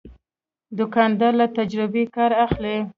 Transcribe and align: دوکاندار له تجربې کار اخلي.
دوکاندار 0.77 1.33
له 1.39 1.47
تجربې 1.57 2.03
کار 2.15 2.31
اخلي. 2.45 2.77